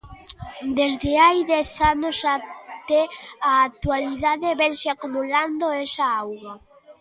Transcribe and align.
Desde 0.77 1.11
hai 1.23 1.37
dez 1.53 1.71
anos 1.93 2.17
até 2.37 3.01
a 3.51 3.53
actualidade, 3.69 4.57
vénse 4.61 4.87
acumulando 4.89 5.65
esa 5.85 6.05
auga. 6.21 6.53